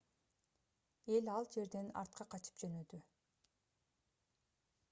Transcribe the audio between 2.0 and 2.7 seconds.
артка качып